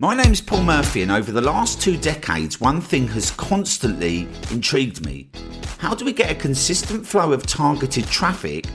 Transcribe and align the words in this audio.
My 0.00 0.12
name's 0.12 0.40
Paul 0.40 0.64
Murphy, 0.64 1.02
and 1.02 1.12
over 1.12 1.30
the 1.30 1.40
last 1.40 1.80
two 1.80 1.96
decades, 1.96 2.60
one 2.60 2.80
thing 2.80 3.06
has 3.08 3.30
constantly 3.30 4.26
intrigued 4.50 5.06
me. 5.06 5.28
How 5.78 5.94
do 5.94 6.04
we 6.04 6.12
get 6.12 6.32
a 6.32 6.34
consistent 6.34 7.06
flow 7.06 7.32
of 7.32 7.46
targeted 7.46 8.04
traffic 8.06 8.66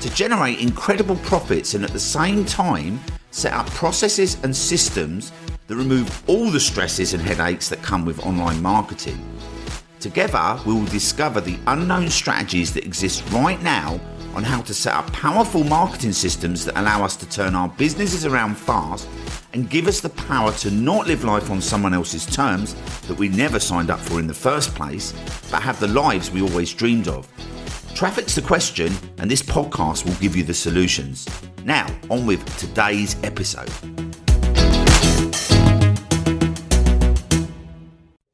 to 0.00 0.14
generate 0.14 0.60
incredible 0.60 1.16
profits 1.16 1.74
and 1.74 1.82
at 1.82 1.90
the 1.90 1.98
same 1.98 2.44
time 2.44 3.00
set 3.32 3.54
up 3.54 3.66
processes 3.70 4.36
and 4.44 4.54
systems 4.54 5.32
that 5.66 5.74
remove 5.74 6.22
all 6.28 6.48
the 6.48 6.60
stresses 6.60 7.12
and 7.12 7.24
headaches 7.24 7.68
that 7.70 7.82
come 7.82 8.04
with 8.04 8.24
online 8.24 8.62
marketing? 8.62 9.20
Together, 9.98 10.60
we 10.64 10.74
will 10.74 10.84
discover 10.84 11.40
the 11.40 11.58
unknown 11.66 12.08
strategies 12.08 12.72
that 12.74 12.84
exist 12.84 13.28
right 13.32 13.60
now 13.62 13.98
on 14.38 14.44
how 14.44 14.60
to 14.60 14.72
set 14.72 14.94
up 14.94 15.12
powerful 15.12 15.64
marketing 15.64 16.12
systems 16.12 16.64
that 16.64 16.78
allow 16.78 17.04
us 17.04 17.16
to 17.16 17.28
turn 17.28 17.56
our 17.56 17.68
businesses 17.70 18.24
around 18.24 18.56
fast 18.56 19.08
and 19.52 19.68
give 19.68 19.88
us 19.88 20.00
the 20.00 20.10
power 20.10 20.52
to 20.52 20.70
not 20.70 21.08
live 21.08 21.24
life 21.24 21.50
on 21.50 21.60
someone 21.60 21.92
else's 21.92 22.24
terms 22.24 22.76
that 23.08 23.18
we 23.18 23.28
never 23.28 23.58
signed 23.58 23.90
up 23.90 23.98
for 23.98 24.20
in 24.20 24.28
the 24.28 24.32
first 24.32 24.72
place, 24.76 25.12
but 25.50 25.60
have 25.60 25.80
the 25.80 25.88
lives 25.88 26.30
we 26.30 26.40
always 26.40 26.72
dreamed 26.72 27.08
of. 27.08 27.26
Traffic's 27.96 28.36
the 28.36 28.42
question, 28.42 28.92
and 29.18 29.28
this 29.28 29.42
podcast 29.42 30.04
will 30.04 30.14
give 30.20 30.36
you 30.36 30.44
the 30.44 30.54
solutions. 30.54 31.26
Now, 31.64 31.88
on 32.08 32.24
with 32.24 32.44
today's 32.58 33.16
episode. 33.24 33.72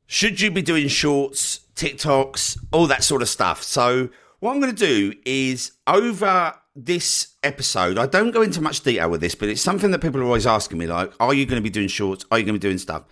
Should 0.07 0.43
you 0.43 0.51
be 0.51 0.61
doing 0.61 0.89
shorts, 0.89 1.61
TikToks, 1.77 2.59
all 2.73 2.87
that 2.89 3.03
sort 3.03 3.23
of 3.23 3.29
stuff? 3.31 3.63
So, 3.63 4.11
what 4.45 4.53
I'm 4.53 4.61
going 4.61 4.77
to 4.77 4.87
do 4.87 5.15
is 5.25 5.73
over 5.87 6.55
this 6.77 7.29
episode, 7.43 7.97
I 7.97 8.05
don't 8.05 8.31
go 8.31 8.43
into 8.43 8.61
much 8.61 8.83
detail 8.83 9.09
with 9.09 9.23
this, 9.23 9.35
but 9.35 9.49
it's 9.49 9.63
something 9.63 9.91
that 9.91 10.03
people 10.03 10.21
are 10.21 10.25
always 10.25 10.47
asking 10.47 10.77
me 10.77 10.87
like, 10.87 11.15
are 11.19 11.33
you 11.33 11.47
going 11.47 11.57
to 11.57 11.63
be 11.63 11.71
doing 11.71 11.89
shorts? 11.89 12.27
Are 12.31 12.39
you 12.39 12.45
going 12.45 12.55
to 12.55 12.61
be 12.61 12.69
doing 12.69 12.77
stuff? 12.77 13.05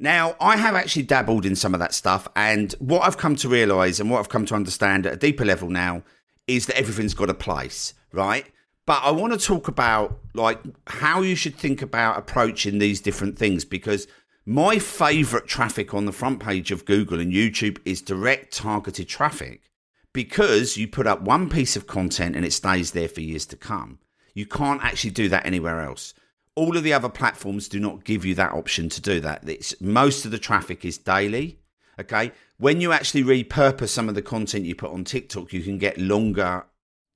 Now, 0.00 0.34
I 0.40 0.56
have 0.56 0.74
actually 0.74 1.04
dabbled 1.04 1.46
in 1.46 1.54
some 1.54 1.74
of 1.74 1.80
that 1.80 1.94
stuff, 1.94 2.26
and 2.34 2.72
what 2.80 3.04
I've 3.04 3.18
come 3.18 3.36
to 3.36 3.48
realize 3.48 4.00
and 4.00 4.10
what 4.10 4.18
I've 4.18 4.28
come 4.28 4.46
to 4.46 4.56
understand 4.56 5.06
at 5.06 5.12
a 5.12 5.16
deeper 5.16 5.44
level 5.44 5.70
now 5.70 6.02
is 6.48 6.66
that 6.66 6.76
everything's 6.76 7.14
got 7.14 7.30
a 7.30 7.34
place, 7.34 7.94
right? 8.10 8.50
But 8.84 9.04
I 9.04 9.12
want 9.12 9.32
to 9.32 9.38
talk 9.38 9.68
about 9.68 10.18
like 10.34 10.58
how 10.88 11.22
you 11.22 11.36
should 11.36 11.54
think 11.54 11.82
about 11.82 12.18
approaching 12.18 12.80
these 12.80 13.00
different 13.00 13.38
things 13.38 13.64
because 13.64 14.08
my 14.44 14.80
favorite 14.80 15.46
traffic 15.46 15.94
on 15.94 16.06
the 16.06 16.10
front 16.10 16.40
page 16.40 16.72
of 16.72 16.84
Google 16.84 17.20
and 17.20 17.32
YouTube 17.32 17.78
is 17.84 18.02
direct 18.02 18.52
targeted 18.52 19.06
traffic 19.06 19.70
because 20.14 20.78
you 20.78 20.88
put 20.88 21.06
up 21.06 21.20
one 21.20 21.50
piece 21.50 21.76
of 21.76 21.86
content 21.86 22.34
and 22.34 22.46
it 22.46 22.54
stays 22.54 22.92
there 22.92 23.08
for 23.08 23.20
years 23.20 23.44
to 23.44 23.56
come. 23.56 23.98
You 24.32 24.46
can't 24.46 24.82
actually 24.82 25.10
do 25.10 25.28
that 25.28 25.44
anywhere 25.44 25.82
else. 25.82 26.14
All 26.54 26.76
of 26.76 26.84
the 26.84 26.92
other 26.92 27.08
platforms 27.08 27.68
do 27.68 27.80
not 27.80 28.04
give 28.04 28.24
you 28.24 28.34
that 28.36 28.52
option 28.52 28.88
to 28.88 29.00
do 29.02 29.20
that. 29.20 29.46
It's, 29.46 29.78
most 29.80 30.24
of 30.24 30.30
the 30.30 30.38
traffic 30.38 30.84
is 30.84 30.96
daily. 30.96 31.58
Okay. 32.00 32.32
When 32.58 32.80
you 32.80 32.92
actually 32.92 33.24
repurpose 33.24 33.88
some 33.88 34.08
of 34.08 34.14
the 34.14 34.22
content 34.22 34.64
you 34.64 34.74
put 34.74 34.92
on 34.92 35.04
TikTok, 35.04 35.52
you 35.52 35.62
can 35.62 35.78
get 35.78 35.98
longer 35.98 36.64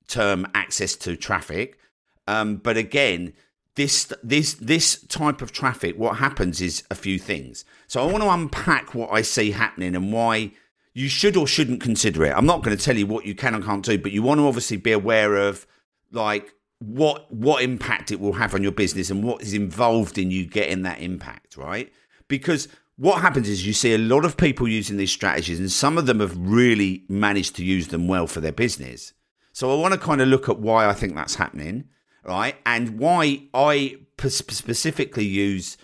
term 0.07 0.45
access 0.53 0.95
to 0.97 1.15
traffic. 1.15 1.79
Um, 2.27 2.57
but 2.57 2.75
again, 2.75 3.33
this 3.75 4.11
this 4.21 4.55
this 4.55 5.01
type 5.07 5.41
of 5.41 5.53
traffic, 5.53 5.97
what 5.97 6.17
happens 6.17 6.59
is 6.59 6.83
a 6.91 6.95
few 6.95 7.17
things. 7.17 7.63
So 7.87 8.01
I 8.01 8.11
want 8.11 8.23
to 8.23 8.29
unpack 8.29 8.93
what 8.93 9.09
I 9.11 9.21
see 9.21 9.51
happening 9.51 9.95
and 9.95 10.11
why 10.11 10.51
you 10.99 11.07
should 11.07 11.37
or 11.37 11.47
shouldn't 11.47 11.79
consider 11.79 12.25
it. 12.25 12.33
I'm 12.35 12.45
not 12.45 12.61
going 12.61 12.75
to 12.75 12.83
tell 12.83 12.97
you 12.97 13.07
what 13.07 13.25
you 13.25 13.33
can 13.33 13.55
and 13.55 13.63
can't 13.63 13.85
do, 13.85 13.97
but 13.97 14.11
you 14.11 14.21
want 14.21 14.39
to 14.39 14.47
obviously 14.47 14.75
be 14.75 14.91
aware 14.91 15.37
of 15.37 15.65
like 16.11 16.53
what 16.79 17.33
what 17.33 17.63
impact 17.63 18.11
it 18.11 18.19
will 18.19 18.33
have 18.33 18.53
on 18.53 18.63
your 18.63 18.73
business 18.73 19.09
and 19.09 19.23
what 19.23 19.41
is 19.41 19.53
involved 19.53 20.17
in 20.17 20.29
you 20.29 20.45
getting 20.45 20.81
that 20.81 20.99
impact, 20.99 21.55
right? 21.55 21.89
Because 22.27 22.67
what 22.97 23.21
happens 23.21 23.47
is 23.47 23.65
you 23.65 23.71
see 23.71 23.93
a 23.93 23.97
lot 23.97 24.25
of 24.25 24.35
people 24.35 24.67
using 24.67 24.97
these 24.97 25.11
strategies 25.11 25.57
and 25.57 25.71
some 25.71 25.97
of 25.97 26.05
them 26.05 26.19
have 26.19 26.35
really 26.35 27.05
managed 27.07 27.55
to 27.55 27.63
use 27.63 27.87
them 27.87 28.09
well 28.09 28.27
for 28.27 28.41
their 28.41 28.51
business. 28.51 29.13
So 29.53 29.71
I 29.71 29.81
want 29.81 29.93
to 29.93 29.99
kind 29.99 30.19
of 30.19 30.27
look 30.27 30.49
at 30.49 30.59
why 30.59 30.85
I 30.85 30.93
think 30.93 31.15
that's 31.15 31.35
happening, 31.35 31.85
right? 32.25 32.57
And 32.65 32.99
why 32.99 33.43
I 33.53 33.95
specifically 34.27 35.25
use 35.25 35.77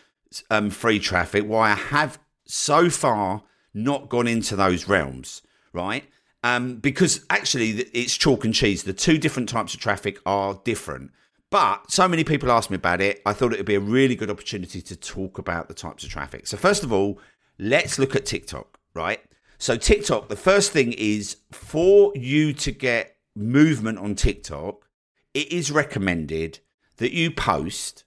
um, 0.51 0.69
free 0.69 0.99
traffic, 0.99 1.45
why 1.45 1.71
I 1.71 1.75
have 1.75 2.19
so 2.45 2.89
far 2.89 3.43
not 3.75 4.09
gone 4.09 4.27
into 4.27 4.55
those 4.55 4.87
realms, 4.87 5.43
right? 5.73 6.05
Um, 6.43 6.77
because 6.77 7.25
actually, 7.29 7.71
it's 7.71 8.15
chalk 8.15 8.45
and 8.45 8.53
cheese. 8.53 8.83
The 8.83 8.93
two 8.93 9.17
different 9.17 9.49
types 9.49 9.73
of 9.73 9.79
traffic 9.79 10.19
are 10.25 10.59
different. 10.63 11.11
But 11.51 11.91
so 11.91 12.07
many 12.07 12.23
people 12.23 12.51
asked 12.51 12.69
me 12.69 12.75
about 12.75 13.01
it, 13.01 13.21
I 13.25 13.33
thought 13.33 13.53
it 13.53 13.57
would 13.57 13.65
be 13.65 13.75
a 13.75 13.79
really 13.79 14.15
good 14.15 14.29
opportunity 14.29 14.81
to 14.81 14.95
talk 14.95 15.37
about 15.37 15.67
the 15.67 15.73
types 15.73 16.03
of 16.03 16.09
traffic. 16.09 16.47
So, 16.47 16.57
first 16.57 16.83
of 16.83 16.91
all, 16.91 17.19
let's 17.59 17.99
look 17.99 18.15
at 18.15 18.25
TikTok, 18.25 18.79
right? 18.93 19.21
So, 19.57 19.77
TikTok, 19.77 20.29
the 20.29 20.35
first 20.35 20.71
thing 20.71 20.93
is 20.93 21.37
for 21.51 22.11
you 22.15 22.53
to 22.53 22.71
get 22.71 23.17
movement 23.35 23.99
on 23.99 24.15
TikTok, 24.15 24.87
it 25.33 25.51
is 25.51 25.71
recommended 25.71 26.59
that 26.97 27.11
you 27.11 27.31
post 27.31 28.03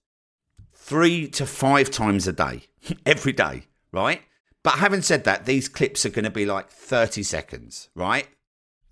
three 0.74 1.28
to 1.28 1.46
five 1.46 1.90
times 1.90 2.26
a 2.26 2.32
day, 2.32 2.62
every 3.06 3.32
day, 3.32 3.64
right? 3.92 4.22
But 4.68 4.80
having 4.80 5.00
said 5.00 5.24
that, 5.24 5.46
these 5.46 5.66
clips 5.66 6.04
are 6.04 6.10
going 6.10 6.26
to 6.26 6.30
be 6.30 6.44
like 6.44 6.68
30 6.68 7.22
seconds, 7.22 7.88
right? 7.94 8.28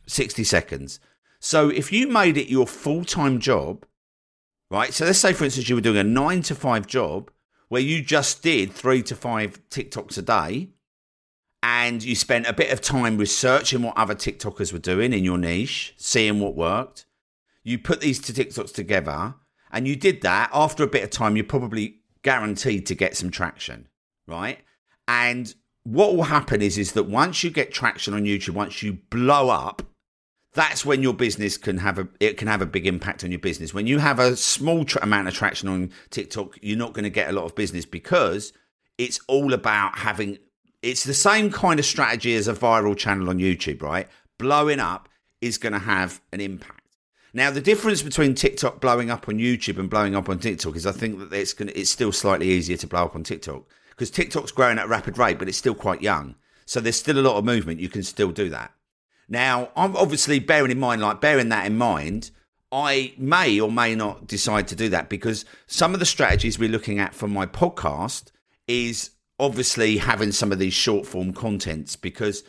60 0.06 0.42
seconds. 0.42 1.00
So 1.38 1.68
if 1.68 1.92
you 1.92 2.08
made 2.08 2.38
it 2.38 2.48
your 2.48 2.66
full 2.66 3.04
time 3.04 3.40
job, 3.40 3.84
right? 4.70 4.94
So 4.94 5.04
let's 5.04 5.18
say, 5.18 5.34
for 5.34 5.44
instance, 5.44 5.68
you 5.68 5.74
were 5.74 5.82
doing 5.82 5.98
a 5.98 6.02
nine 6.02 6.40
to 6.44 6.54
five 6.54 6.86
job 6.86 7.30
where 7.68 7.82
you 7.82 8.00
just 8.00 8.42
did 8.42 8.72
three 8.72 9.02
to 9.02 9.14
five 9.14 9.60
TikToks 9.68 10.16
a 10.16 10.22
day 10.22 10.70
and 11.62 12.02
you 12.02 12.14
spent 12.14 12.46
a 12.46 12.54
bit 12.54 12.72
of 12.72 12.80
time 12.80 13.18
researching 13.18 13.82
what 13.82 13.98
other 13.98 14.14
TikTokers 14.14 14.72
were 14.72 14.78
doing 14.78 15.12
in 15.12 15.24
your 15.24 15.36
niche, 15.36 15.92
seeing 15.98 16.40
what 16.40 16.56
worked. 16.56 17.04
You 17.64 17.78
put 17.78 18.00
these 18.00 18.18
two 18.18 18.32
TikToks 18.32 18.72
together 18.72 19.34
and 19.70 19.86
you 19.86 19.94
did 19.94 20.22
that 20.22 20.48
after 20.54 20.84
a 20.84 20.88
bit 20.88 21.04
of 21.04 21.10
time, 21.10 21.36
you're 21.36 21.44
probably 21.44 21.96
guaranteed 22.22 22.86
to 22.86 22.94
get 22.94 23.14
some 23.14 23.30
traction, 23.30 23.88
right? 24.26 24.60
And 25.06 25.54
what 25.86 26.16
will 26.16 26.24
happen 26.24 26.62
is 26.62 26.78
is 26.78 26.92
that 26.92 27.04
once 27.04 27.44
you 27.44 27.50
get 27.50 27.72
traction 27.72 28.12
on 28.12 28.24
YouTube, 28.24 28.54
once 28.54 28.82
you 28.82 28.94
blow 29.08 29.50
up, 29.50 29.82
that's 30.52 30.84
when 30.84 31.00
your 31.00 31.14
business 31.14 31.56
can 31.56 31.78
have 31.78 31.98
a 31.98 32.08
it 32.18 32.36
can 32.36 32.48
have 32.48 32.60
a 32.60 32.66
big 32.66 32.88
impact 32.88 33.22
on 33.22 33.30
your 33.30 33.38
business. 33.38 33.72
When 33.72 33.86
you 33.86 34.00
have 34.00 34.18
a 34.18 34.36
small 34.36 34.84
tra- 34.84 35.04
amount 35.04 35.28
of 35.28 35.34
traction 35.34 35.68
on 35.68 35.92
TikTok, 36.10 36.58
you're 36.60 36.76
not 36.76 36.92
going 36.92 37.04
to 37.04 37.10
get 37.10 37.28
a 37.28 37.32
lot 37.32 37.44
of 37.44 37.54
business 37.54 37.84
because 37.84 38.52
it's 38.98 39.20
all 39.28 39.52
about 39.52 39.98
having 39.98 40.38
it's 40.82 41.04
the 41.04 41.14
same 41.14 41.52
kind 41.52 41.78
of 41.78 41.86
strategy 41.86 42.34
as 42.34 42.48
a 42.48 42.54
viral 42.54 42.96
channel 42.96 43.30
on 43.30 43.38
YouTube, 43.38 43.80
right? 43.80 44.08
Blowing 44.38 44.80
up 44.80 45.08
is 45.40 45.56
going 45.56 45.72
to 45.72 45.78
have 45.78 46.20
an 46.32 46.40
impact. 46.40 46.96
Now, 47.32 47.50
the 47.50 47.60
difference 47.60 48.02
between 48.02 48.34
TikTok 48.34 48.80
blowing 48.80 49.10
up 49.10 49.28
on 49.28 49.36
YouTube 49.36 49.78
and 49.78 49.88
blowing 49.88 50.16
up 50.16 50.28
on 50.28 50.40
TikTok 50.40 50.74
is 50.74 50.86
I 50.86 50.92
think 50.92 51.18
that 51.18 51.32
it's 51.32 51.52
going 51.52 51.68
to, 51.68 51.78
it's 51.78 51.90
still 51.90 52.10
slightly 52.10 52.48
easier 52.48 52.76
to 52.78 52.86
blow 52.88 53.04
up 53.04 53.14
on 53.14 53.22
TikTok 53.22 53.64
because 53.96 54.10
TikTok's 54.10 54.52
growing 54.52 54.78
at 54.78 54.84
a 54.84 54.88
rapid 54.88 55.18
rate, 55.18 55.38
but 55.38 55.48
it's 55.48 55.58
still 55.58 55.74
quite 55.74 56.02
young. 56.02 56.34
So 56.66 56.80
there's 56.80 56.96
still 56.96 57.18
a 57.18 57.20
lot 57.20 57.36
of 57.36 57.44
movement. 57.44 57.80
You 57.80 57.88
can 57.88 58.02
still 58.02 58.30
do 58.30 58.50
that. 58.50 58.72
Now, 59.28 59.70
I'm 59.74 59.96
obviously 59.96 60.38
bearing 60.38 60.70
in 60.70 60.78
mind, 60.78 61.00
like 61.00 61.20
bearing 61.20 61.48
that 61.48 61.66
in 61.66 61.76
mind, 61.76 62.30
I 62.70 63.14
may 63.16 63.58
or 63.58 63.70
may 63.70 63.94
not 63.94 64.26
decide 64.26 64.68
to 64.68 64.76
do 64.76 64.88
that 64.90 65.08
because 65.08 65.44
some 65.66 65.94
of 65.94 66.00
the 66.00 66.06
strategies 66.06 66.58
we're 66.58 66.68
looking 66.68 66.98
at 66.98 67.14
for 67.14 67.28
my 67.28 67.46
podcast 67.46 68.30
is 68.68 69.10
obviously 69.38 69.98
having 69.98 70.32
some 70.32 70.52
of 70.52 70.58
these 70.58 70.74
short 70.74 71.06
form 71.06 71.32
contents 71.32 71.96
because 71.96 72.42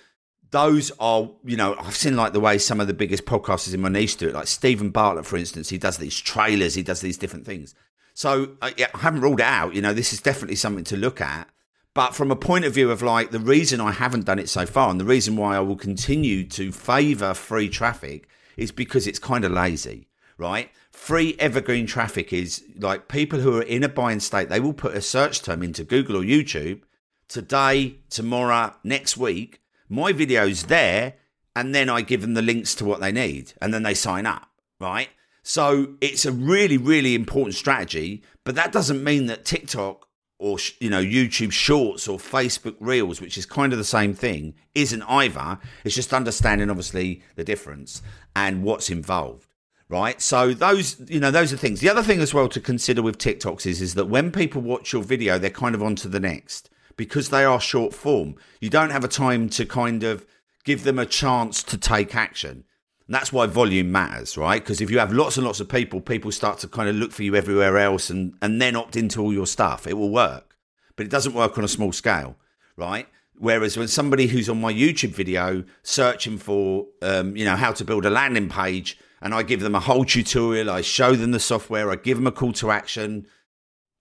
those 0.51 0.91
are, 0.99 1.29
you 1.43 1.57
know, 1.57 1.75
I've 1.79 1.95
seen 1.95 2.15
like 2.15 2.33
the 2.33 2.39
way 2.39 2.57
some 2.57 2.79
of 2.79 2.87
the 2.87 2.93
biggest 2.93 3.25
podcasters 3.25 3.73
in 3.73 3.81
my 3.81 3.89
niche 3.89 4.17
do 4.17 4.29
it. 4.29 4.33
Like 4.33 4.47
Steven 4.47 4.89
Bartlett, 4.89 5.25
for 5.25 5.37
instance, 5.37 5.69
he 5.69 5.77
does 5.77 5.97
these 5.97 6.17
trailers, 6.17 6.73
he 6.73 6.83
does 6.83 7.01
these 7.01 7.17
different 7.17 7.45
things. 7.45 7.75
So 8.17 8.53
uh, 8.63 8.71
I 8.75 8.97
haven't 8.97 9.21
ruled 9.21 9.41
it 9.41 9.45
out. 9.45 9.75
You 9.75 9.81
know, 9.83 9.93
this 9.93 10.11
is 10.11 10.19
definitely 10.19 10.55
something 10.55 10.83
to 10.85 10.97
look 10.97 11.21
at. 11.21 11.47
But 11.93 12.15
from 12.15 12.31
a 12.31 12.35
point 12.35 12.65
of 12.65 12.73
view 12.73 12.89
of 12.89 13.03
like 13.03 13.29
the 13.29 13.39
reason 13.39 13.79
I 13.79 13.91
haven't 13.91 14.25
done 14.25 14.39
it 14.39 14.49
so 14.49 14.65
far 14.65 14.89
and 14.89 14.99
the 14.99 15.05
reason 15.05 15.35
why 15.35 15.55
I 15.55 15.59
will 15.59 15.75
continue 15.75 16.43
to 16.45 16.71
favor 16.71 17.35
free 17.35 17.69
traffic 17.69 18.27
is 18.55 18.71
because 18.71 19.05
it's 19.05 19.19
kind 19.19 19.45
of 19.45 19.51
lazy, 19.51 20.07
right? 20.35 20.71
Free 20.91 21.35
evergreen 21.37 21.85
traffic 21.85 22.33
is 22.33 22.63
like 22.79 23.07
people 23.07 23.37
who 23.37 23.55
are 23.55 23.61
in 23.61 23.83
a 23.83 23.87
buying 23.87 24.19
state, 24.19 24.49
they 24.49 24.59
will 24.59 24.73
put 24.73 24.95
a 24.95 25.01
search 25.01 25.43
term 25.43 25.61
into 25.61 25.83
Google 25.83 26.17
or 26.17 26.23
YouTube 26.23 26.81
today, 27.27 27.99
tomorrow, 28.09 28.73
next 28.83 29.15
week. 29.15 29.61
My 29.89 30.11
video's 30.11 30.63
there, 30.63 31.13
and 31.55 31.75
then 31.75 31.87
I 31.87 32.01
give 32.01 32.21
them 32.21 32.33
the 32.33 32.41
links 32.41 32.73
to 32.75 32.85
what 32.85 32.99
they 32.99 33.11
need, 33.11 33.53
and 33.61 33.71
then 33.71 33.83
they 33.83 33.93
sign 33.93 34.25
up, 34.25 34.49
right? 34.79 35.09
So 35.47 35.93
it's 36.01 36.25
a 36.25 36.33
really, 36.33 36.77
really 36.77 37.15
important 37.15 37.55
strategy, 37.55 38.21
but 38.43 38.55
that 38.55 38.73
doesn't 38.73 39.01
mean 39.01 39.27
that 39.27 39.45
TikTok 39.45 40.09
or 40.39 40.57
you 40.81 40.89
know 40.89 41.01
YouTube 41.01 41.53
Shorts 41.53 42.05
or 42.05 42.17
Facebook 42.17 42.75
Reels, 42.81 43.21
which 43.21 43.37
is 43.37 43.45
kind 43.45 43.71
of 43.71 43.79
the 43.79 43.85
same 43.85 44.13
thing, 44.13 44.55
isn't 44.75 45.03
either. 45.03 45.57
It's 45.85 45.95
just 45.95 46.13
understanding 46.13 46.69
obviously 46.69 47.23
the 47.37 47.45
difference 47.45 48.01
and 48.35 48.61
what's 48.61 48.89
involved, 48.89 49.47
right? 49.87 50.21
So 50.21 50.53
those, 50.53 50.99
you 51.09 51.21
know, 51.21 51.31
those 51.31 51.53
are 51.53 51.57
things. 51.57 51.79
The 51.79 51.89
other 51.89 52.03
thing 52.03 52.19
as 52.19 52.33
well 52.33 52.49
to 52.49 52.59
consider 52.59 53.01
with 53.01 53.17
TikToks 53.17 53.65
is, 53.65 53.81
is 53.81 53.93
that 53.93 54.09
when 54.09 54.33
people 54.33 54.61
watch 54.61 54.91
your 54.91 55.01
video, 55.01 55.39
they're 55.39 55.49
kind 55.49 55.75
of 55.75 55.81
on 55.81 55.95
to 55.95 56.09
the 56.09 56.19
next 56.19 56.69
because 56.97 57.29
they 57.29 57.45
are 57.45 57.61
short 57.61 57.93
form. 57.93 58.35
You 58.59 58.69
don't 58.69 58.91
have 58.91 59.05
a 59.05 59.07
time 59.07 59.47
to 59.51 59.65
kind 59.65 60.03
of 60.03 60.25
give 60.65 60.83
them 60.83 60.99
a 60.99 61.05
chance 61.05 61.63
to 61.63 61.77
take 61.77 62.15
action. 62.15 62.65
That's 63.09 63.31
why 63.31 63.45
volume 63.45 63.91
matters, 63.91 64.37
right? 64.37 64.61
Because 64.61 64.81
if 64.81 64.91
you 64.91 64.99
have 64.99 65.13
lots 65.13 65.37
and 65.37 65.45
lots 65.45 65.59
of 65.59 65.69
people, 65.69 66.01
people 66.01 66.31
start 66.31 66.59
to 66.59 66.67
kind 66.67 66.89
of 66.89 66.95
look 66.95 67.11
for 67.11 67.23
you 67.23 67.35
everywhere 67.35 67.77
else 67.77 68.09
and, 68.09 68.33
and 68.41 68.61
then 68.61 68.75
opt 68.75 68.97
into 68.97 69.21
all 69.21 69.31
your 69.31 69.47
stuff. 69.47 69.87
It 69.87 69.93
will 69.93 70.09
work, 70.09 70.57
but 70.95 71.05
it 71.05 71.09
doesn't 71.09 71.33
work 71.33 71.57
on 71.57 71.63
a 71.63 71.69
small 71.69 71.93
scale, 71.93 72.35
right? 72.75 73.07
Whereas 73.39 73.77
when 73.77 73.87
somebody 73.87 74.27
who's 74.27 74.49
on 74.49 74.59
my 74.59 74.73
YouTube 74.73 75.11
video 75.11 75.63
searching 75.83 76.37
for, 76.37 76.87
um, 77.01 77.37
you 77.37 77.45
know, 77.45 77.55
how 77.55 77.71
to 77.71 77.85
build 77.85 78.05
a 78.05 78.09
landing 78.09 78.49
page, 78.49 78.97
and 79.21 79.33
I 79.33 79.43
give 79.43 79.61
them 79.61 79.75
a 79.75 79.79
whole 79.79 80.05
tutorial, 80.05 80.69
I 80.69 80.81
show 80.81 81.15
them 81.15 81.31
the 81.31 81.39
software, 81.39 81.89
I 81.89 81.95
give 81.95 82.17
them 82.17 82.27
a 82.27 82.31
call 82.31 82.51
to 82.53 82.71
action, 82.71 83.25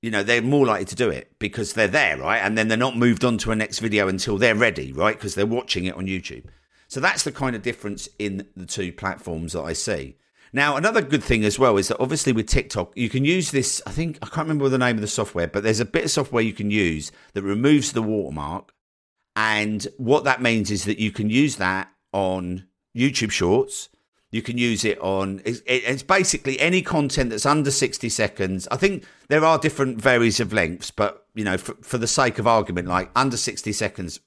you 0.03 0.11
know, 0.11 0.23
they're 0.23 0.43
more 0.43 0.67
likely 0.67 0.85
to 0.87 0.94
do 0.94 1.11
it 1.11 1.32
because 1.38 1.73
they're 1.73 1.88
there, 1.88 2.19
right? 2.19 2.38
And 2.38 2.56
then 2.56 2.69
they're 2.69 2.76
not 2.76 2.97
moved 2.97 3.25
on 3.25 3.38
to 3.38 3.50
a 3.50 3.56
next 3.56 3.79
video 3.79 4.08
until 4.08 4.37
they're 4.37 4.55
ready, 4.55 4.93
right? 4.93 5.17
Because 5.17 5.35
they're 5.35 5.47
watching 5.47 5.85
it 5.85 5.94
on 5.94 6.06
YouTube. 6.06 6.44
So 6.88 7.00
that's 7.00 7.25
the 7.25 7.33
kind 7.33 7.56
of 7.56 7.62
difference 7.62 8.09
in 8.19 8.47
the 8.56 8.67
two 8.67 8.93
platforms 8.93 9.53
that 9.53 9.62
I 9.62 9.73
see. 9.73 10.17
Now, 10.53 10.77
another 10.77 11.03
good 11.03 11.25
thing 11.25 11.44
as 11.44 11.59
well 11.59 11.77
is 11.77 11.88
that 11.88 12.00
obviously 12.00 12.33
with 12.33 12.47
TikTok, 12.47 12.93
you 12.97 13.09
can 13.09 13.25
use 13.25 13.50
this. 13.50 13.83
I 13.87 13.91
think 13.91 14.19
I 14.23 14.27
can't 14.27 14.47
remember 14.47 14.69
the 14.69 14.79
name 14.79 14.97
of 14.97 15.03
the 15.03 15.09
software, 15.09 15.49
but 15.49 15.62
there's 15.62 15.81
a 15.81 15.85
bit 15.85 16.05
of 16.05 16.11
software 16.11 16.43
you 16.43 16.53
can 16.53 16.71
use 16.71 17.12
that 17.35 17.43
removes 17.43 17.93
the 17.93 18.03
watermark. 18.03 18.73
And 19.35 19.87
what 19.99 20.25
that 20.25 20.41
means 20.41 20.71
is 20.71 20.85
that 20.85 20.99
you 20.99 21.11
can 21.11 21.29
use 21.29 21.56
that 21.56 21.93
on 22.12 22.67
YouTube 22.97 23.32
Shorts. 23.32 23.91
You 24.31 24.43
can 24.43 24.59
use 24.59 24.85
it 24.85 24.99
on, 25.00 25.41
it's, 25.44 26.03
basically 26.03 26.59
any 26.59 26.82
content 26.82 27.31
that's 27.31 27.47
under 27.47 27.71
60 27.71 28.09
seconds. 28.09 28.67
I 28.71 28.77
think 28.77 29.05
there 29.29 29.44
are 29.44 29.59
different 29.59 30.00
varies 30.00 30.41
of 30.41 30.53
lengths, 30.53 30.91
but, 30.91 31.27
you 31.35 31.44
know, 31.44 31.56
for, 31.56 31.75
for 31.82 31.99
the 31.99 32.06
sake 32.06 32.39
of 32.39 32.47
argument, 32.47 32.89
like 32.89 33.11
under 33.15 33.37
60 33.37 33.73
seconds, 33.73 34.21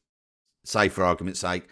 say 0.64 0.90
for 0.90 1.04
argument's 1.04 1.42
sake, 1.42 1.68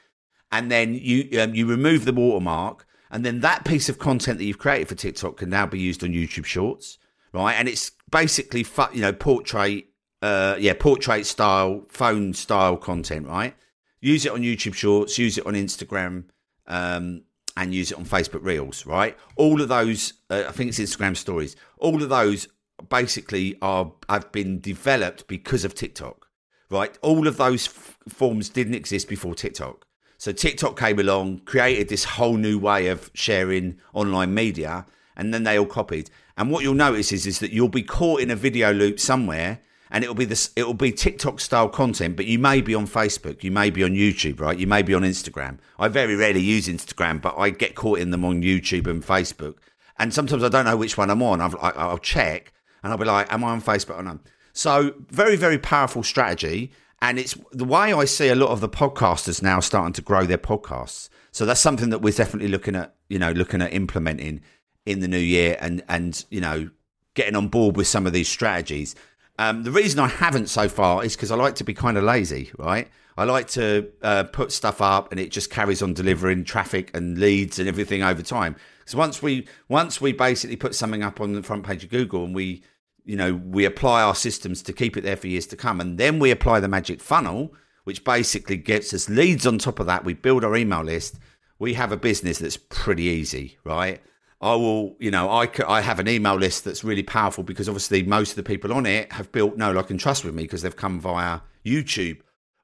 and 0.51 0.71
then 0.71 0.94
you 0.94 1.41
um, 1.41 1.53
you 1.53 1.65
remove 1.65 2.05
the 2.05 2.13
watermark, 2.13 2.85
and 3.11 3.25
then 3.25 3.41
that 3.41 3.65
piece 3.65 3.89
of 3.89 3.99
content 3.99 4.38
that 4.38 4.45
you've 4.45 4.57
created 4.57 4.88
for 4.88 4.95
TikTok 4.95 5.38
can 5.38 5.49
now 5.49 5.65
be 5.65 5.79
used 5.79 6.03
on 6.03 6.11
YouTube 6.11 6.45
Shorts, 6.45 6.97
right? 7.33 7.53
And 7.53 7.67
it's 7.67 7.91
basically 8.09 8.65
you 8.94 9.01
know 9.01 9.13
portrait, 9.13 9.85
uh, 10.21 10.55
yeah, 10.59 10.73
portrait 10.73 11.25
style, 11.25 11.85
phone 11.89 12.33
style 12.33 12.77
content, 12.77 13.27
right? 13.27 13.55
Use 13.99 14.25
it 14.25 14.31
on 14.31 14.41
YouTube 14.41 14.73
Shorts, 14.73 15.17
use 15.17 15.38
it 15.38 15.45
on 15.45 15.53
Instagram, 15.53 16.25
um, 16.67 17.23
and 17.55 17.73
use 17.73 17.91
it 17.91 17.97
on 17.97 18.05
Facebook 18.05 18.44
Reels, 18.44 18.85
right? 18.85 19.17
All 19.35 19.61
of 19.61 19.67
those, 19.67 20.13
uh, 20.29 20.44
I 20.47 20.51
think 20.51 20.69
it's 20.69 20.79
Instagram 20.79 21.17
Stories. 21.17 21.55
All 21.79 22.01
of 22.03 22.09
those 22.09 22.47
basically 22.89 23.57
are 23.61 23.91
have 24.09 24.31
been 24.31 24.59
developed 24.59 25.27
because 25.27 25.65
of 25.65 25.73
TikTok, 25.73 26.27
right? 26.69 26.97
All 27.01 27.27
of 27.27 27.38
those 27.38 27.67
f- 27.67 27.97
forms 28.07 28.49
didn't 28.49 28.75
exist 28.75 29.07
before 29.07 29.33
TikTok. 29.33 29.87
So 30.18 30.31
TikTok 30.31 30.78
came 30.80 31.00
along, 31.00 31.40
created 31.46 31.90
this 31.90 32.04
whole 32.04 32.38
new 32.38 32.58
way 32.58 32.88
of 32.88 33.12
sharing 33.14 33.78
online 33.94 34.34
media, 34.34 34.86
and 35.16 35.34
then 35.34 35.44
they 35.44 35.58
all 35.58 35.66
copied. 35.66 36.10
And 36.38 36.52
what 36.52 36.64
you'll 36.64 36.74
notice 36.74 37.12
is, 37.12 37.25
is 37.25 37.40
that 37.40 37.52
you'll 37.52 37.69
be 37.69 37.84
caught 37.84 38.22
in 38.22 38.31
a 38.31 38.36
video 38.36 38.74
loop 38.74 39.00
somewhere, 39.00 39.60
and 39.90 40.04
it'll 40.04 40.16
be 40.16 40.25
this, 40.25 40.52
it'll 40.56 40.74
be 40.74 40.92
TikTok 40.92 41.40
style 41.40 41.69
content, 41.69 42.16
but 42.16 42.25
you 42.25 42.40
may 42.40 42.62
be 42.62 42.75
on 42.75 42.88
Facebook, 42.88 43.44
you 43.44 43.52
may 43.52 43.69
be 43.69 43.84
on 43.84 43.92
YouTube, 43.92 44.40
right? 44.40 44.58
You 44.58 44.68
may 44.68 44.81
be 44.81 44.94
on 44.94 45.04
Instagram. 45.04 45.60
I 45.80 45.88
very 45.88 46.16
rarely 46.16 46.42
use 46.42 46.68
Instagram, 46.68 47.22
but 47.22 47.38
I 47.38 47.52
get 47.52 47.75
caught 47.75 48.00
in 48.00 48.10
them 48.10 48.25
on 48.25 48.42
YouTube 48.42 48.88
and 48.88 49.04
Facebook. 49.04 49.56
And 50.00 50.14
sometimes 50.14 50.44
I 50.44 50.50
don't 50.50 50.66
know 50.66 50.78
which 50.78 50.98
one 50.98 51.10
I'm 51.10 51.24
on. 51.24 51.42
I'll, 51.42 51.58
I'll 51.62 51.98
check, 51.98 52.54
and 52.84 52.92
I'll 52.92 53.00
be 53.00 53.06
like, 53.06 53.31
"Am 53.31 53.44
I 53.44 53.50
on 53.50 53.62
Facebook 53.62 53.98
or 53.98 54.04
not?" 54.04 54.19
So 54.54 54.94
very, 55.10 55.36
very 55.36 55.58
powerful 55.58 56.04
strategy. 56.04 56.72
And 57.01 57.19
it's 57.19 57.35
the 57.51 57.65
way 57.65 57.94
I 57.94 58.05
see 58.05 58.29
a 58.29 58.35
lot 58.35 58.49
of 58.49 58.59
the 58.59 58.69
podcasters 58.69 59.41
now 59.41 59.59
starting 59.59 59.94
to 59.94 60.01
grow 60.01 60.25
their 60.25 60.38
podcasts. 60.38 61.09
So 61.31 61.45
that's 61.45 61.61
something 61.61 61.91
that 61.91 61.99
we're 61.99 62.13
definitely 62.13 62.49
looking 62.49 62.75
at, 62.75 62.95
you 63.09 63.19
know, 63.19 63.31
looking 63.31 63.61
at 63.61 63.73
implementing 63.73 64.41
in 64.85 65.01
the 65.01 65.07
new 65.07 65.17
year 65.17 65.57
and, 65.59 65.83
and, 65.88 66.25
you 66.31 66.41
know, 66.41 66.69
getting 67.13 67.35
on 67.35 67.47
board 67.49 67.77
with 67.77 67.88
some 67.88 68.07
of 68.07 68.13
these 68.13 68.27
strategies. 68.27 68.95
Um, 69.38 69.63
the 69.63 69.71
reason 69.71 69.99
I 69.99 70.07
haven't 70.07 70.47
so 70.47 70.67
far 70.67 71.03
is 71.03 71.15
because 71.15 71.29
I 71.29 71.35
like 71.35 71.55
to 71.55 71.63
be 71.63 71.73
kind 71.73 71.97
of 71.97 72.03
lazy, 72.03 72.51
right? 72.57 72.88
I 73.17 73.23
like 73.23 73.47
to 73.49 73.89
uh, 74.01 74.23
put 74.25 74.51
stuff 74.51 74.81
up 74.81 75.11
and 75.11 75.19
it 75.19 75.31
just 75.31 75.49
carries 75.49 75.81
on 75.81 75.94
delivering 75.94 76.44
traffic 76.44 76.95
and 76.95 77.17
leads 77.17 77.59
and 77.59 77.67
everything 77.67 78.03
over 78.03 78.21
time. 78.21 78.55
Because 78.79 78.95
once 78.95 79.21
we 79.21 79.47
once 79.67 79.99
we 79.99 80.13
basically 80.13 80.55
put 80.55 80.75
something 80.75 81.03
up 81.03 81.19
on 81.19 81.33
the 81.33 81.44
front 81.44 81.65
page 81.65 81.83
of 81.83 81.89
Google 81.89 82.23
and 82.23 82.33
we 82.33 82.63
you 83.07 83.15
know, 83.15 83.33
we 83.33 83.63
apply 83.63 84.04
our 84.04 84.13
systems 84.13 84.62
to 84.62 84.74
keep 84.74 84.98
it 84.98 85.01
there 85.01 85.15
for 85.15 85.27
years 85.27 85.48
to 85.48 85.56
come. 85.56 85.80
And 85.80 85.98
then 85.98 86.19
we 86.19 86.30
apply 86.30 86.59
the 86.59 86.68
magic 86.68 87.00
funnel, 87.00 87.54
which 87.86 88.04
basically 88.04 88.57
gets 88.57 88.94
us 88.94 89.07
leads 89.07 89.48
on 89.48 89.57
top 89.57 89.80
of 89.80 89.86
that. 89.86 90.04
We 90.04 90.13
build 90.13 90.44
our 90.44 90.57
email 90.57 90.83
list. 90.83 91.18
We 91.57 91.74
have 91.75 91.94
a 91.94 91.98
business 91.98 92.39
that's 92.39 92.57
pretty 92.57 93.04
easy, 93.04 93.57
right? 93.63 94.01
I 94.42 94.56
will, 94.56 94.98
you 95.00 95.09
know, 95.09 95.30
I, 95.30 95.50
I 95.68 95.80
have 95.81 96.00
an 96.00 96.09
email 96.09 96.36
list 96.36 96.65
that's 96.65 96.83
really 96.83 97.01
powerful 97.01 97.45
because 97.45 97.69
obviously 97.69 98.04
most 98.04 98.31
of 98.31 98.36
the 98.36 98.44
people 98.44 98.74
on 98.74 98.86
it 98.86 99.12
have 99.13 99.31
built 99.31 99.56
no 99.56 99.71
like 99.71 99.89
and 99.89 100.00
trust 100.00 100.25
with 100.25 100.36
me 100.36 100.44
because 100.44 100.62
they've 100.62 100.75
come 100.75 101.00
via 101.00 101.39
YouTube 101.65 102.19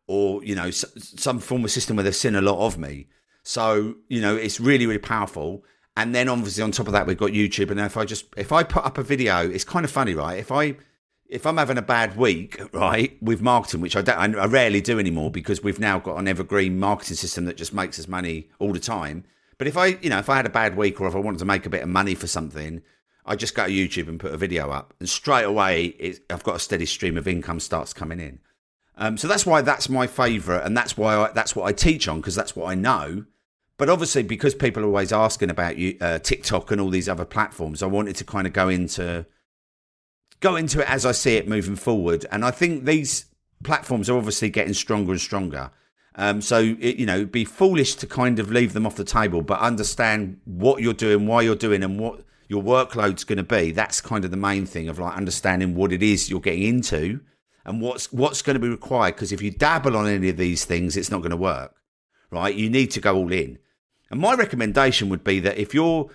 or, 0.07 0.44
you 0.44 0.56
know, 0.56 0.72
some 0.72 1.40
form 1.40 1.63
of 1.63 1.72
system 1.72 1.95
where 1.95 2.04
they've 2.04 2.13
seen 2.13 2.36
a 2.36 2.42
lot 2.42 2.60
of 2.60 2.78
me. 2.78 3.07
So, 3.44 3.95
you 4.10 4.19
know, 4.19 4.36
it's 4.36 4.60
really, 4.60 4.86
really 4.86 5.00
powerful. 5.00 5.63
And 5.95 6.16
then 6.16 6.28
obviously 6.28 6.63
on 6.63 6.72
top 6.72 6.88
of 6.88 6.94
that, 6.94 7.06
we've 7.06 7.18
got 7.18 7.31
YouTube. 7.31 7.69
And 7.69 7.80
if 7.80 7.98
I 7.98 8.06
just 8.06 8.25
if 8.36 8.51
I 8.51 8.63
put 8.63 8.86
up 8.86 8.98
a 8.98 9.04
video, 9.04 9.50
it's 9.50 9.63
kind 9.63 9.86
of 9.86 9.92
funny, 9.92 10.13
right? 10.13 10.40
If 10.40 10.51
I 10.51 10.75
if 11.30 11.48
I'm 11.48 11.57
having 11.57 11.78
a 11.78 11.84
bad 11.84 12.16
week, 12.16 12.62
right, 12.74 13.18
with 13.22 13.42
marketing, 13.42 13.81
which 13.81 13.95
I 13.95 14.01
don't, 14.01 14.36
I 14.36 14.45
rarely 14.45 14.81
do 14.81 15.00
anymore 15.00 15.31
because 15.31 15.63
we've 15.63 15.80
now 15.80 16.00
got 16.00 16.18
an 16.18 16.28
evergreen 16.28 16.80
marketing 16.80 17.18
system 17.18 17.45
that 17.45 17.57
just 17.57 17.74
makes 17.74 18.00
us 18.00 18.07
money 18.07 18.50
all 18.60 18.74
the 18.74 18.80
time. 18.80 19.25
But 19.57 19.68
if 19.68 19.78
I, 19.78 19.98
you 20.01 20.10
know, 20.10 20.19
if 20.19 20.30
I 20.30 20.36
had 20.36 20.45
a 20.45 20.50
bad 20.50 20.75
week 20.75 21.00
or 21.00 21.07
if 21.07 21.16
I 21.16 21.19
wanted 21.19 21.40
to 21.40 21.45
make 21.45 21.66
a 21.66 21.69
bit 21.69 21.84
of 21.84 21.90
money 21.90 22.16
for 22.16 22.28
something, 22.28 22.81
I 23.25 23.36
just 23.36 23.56
go 23.56 23.66
to 23.66 23.72
YouTube 23.72 24.07
and 24.07 24.19
put 24.19 24.34
a 24.34 24.38
video 24.38 24.69
up, 24.69 24.94
and 25.00 25.07
straight 25.07 25.45
away, 25.45 26.19
I've 26.30 26.44
got 26.44 26.57
a 26.57 26.60
steady 26.60 26.86
stream 26.86 27.18
of 27.18 27.28
income 27.28 27.60
starts 27.60 27.94
coming 27.94 28.19
in. 28.19 28.40
Um, 28.98 29.18
so 29.18 29.28
that's 29.28 29.45
why 29.45 29.62
that's 29.62 29.90
my 29.90 30.07
favourite, 30.07 30.66
and 30.66 30.75
that's 30.75 30.98
why 30.98 31.16
I, 31.16 31.31
that's 31.31 31.56
what 31.56 31.66
I 31.66 31.72
teach 31.72 32.07
on 32.07 32.18
because 32.18 32.36
that's 32.36 32.56
what 32.56 32.69
I 32.69 32.75
know. 32.75 33.25
But 33.78 33.90
obviously, 33.90 34.24
because 34.24 34.54
people 34.54 34.84
are 34.84 34.88
always 34.88 35.12
asking 35.12 35.50
about 35.50 35.78
you, 35.78 35.98
uh, 36.00 36.20
TikTok 36.20 36.72
and 36.72 36.80
all 36.80 36.90
these 36.90 37.10
other 37.10 37.25
platforms, 37.25 37.81
I 37.81 37.88
wanted 37.88 38.16
to 38.18 38.24
kind 38.24 38.46
of 38.46 38.54
go 38.54 38.70
into 38.70 39.25
go 40.40 40.56
into 40.58 40.81
it 40.81 40.90
as 40.90 41.06
I 41.06 41.14
see 41.14 41.38
it 41.38 41.48
moving 41.48 41.75
forward. 41.75 42.25
And 42.31 42.44
I 42.44 42.52
think 42.52 42.86
these 42.86 43.25
platforms 43.64 44.10
are 44.10 44.18
obviously 44.18 44.50
getting 44.50 44.74
stronger 44.74 45.14
and 45.14 45.21
stronger. 45.21 45.71
Um, 46.16 46.42
so 46.42 46.76
it, 46.80 46.97
you 46.97 47.06
know, 47.06 47.26
be 47.26 47.45
foolish 47.45 47.95
to 47.95 48.07
kind 48.07 48.38
of 48.38 48.52
leave 48.52 48.74
them 48.74 48.86
off 48.86 48.95
the 48.95 49.06
table, 49.06 49.42
but 49.42 49.59
understand 49.59 50.40
what 50.44 50.81
you're 50.81 50.94
doing, 50.94 51.26
why 51.26 51.42
you're 51.42 51.56
doing, 51.56 51.81
and 51.81 51.97
what 51.97 52.24
your 52.50 52.62
workload's 52.62 53.24
going 53.24 53.38
to 53.38 53.44
be. 53.44 53.71
That's 53.71 54.02
kind 54.02 54.24
of 54.24 54.30
the 54.30 54.38
main 54.38 54.68
thing 54.68 54.90
of 54.90 55.00
like 55.00 55.18
understanding 55.18 55.74
what 55.74 55.92
it 55.92 56.04
is 56.04 56.30
you're 56.30 56.42
getting 56.42 56.64
into 56.64 57.21
and 57.66 57.81
what's 57.81 58.12
what's 58.14 58.44
going 58.44 58.56
to 58.56 58.59
be 58.59 58.69
required. 58.69 59.16
Because 59.16 59.31
if 59.31 59.42
you 59.42 59.50
dabble 59.50 59.97
on 59.97 60.06
any 60.06 60.30
of 60.30 60.38
these 60.38 60.66
things, 60.66 60.95
it's 60.95 61.09
not 61.09 61.21
going 61.21 61.31
to 61.31 61.38
work 61.38 61.80
right? 62.33 62.56
You 62.56 62.69
need 62.69 62.92
to 62.92 63.00
go 63.00 63.16
all 63.16 63.31
in. 63.31 63.59
And 64.10 64.19
my 64.19 64.36
recommendation 64.36 65.10
would 65.10 65.24
be 65.24 65.40
that 65.40 65.57
if 65.57 65.74
you're 65.74 66.10